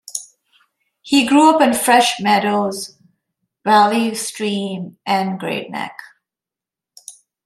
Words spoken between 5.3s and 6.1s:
Great Neck.